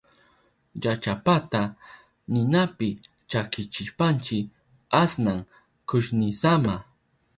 Llachapata 0.81 1.61
ninapi 2.33 2.89
chakichishpanchi 3.29 4.37
asnan 5.01 5.39
kushnisama. 5.87 6.75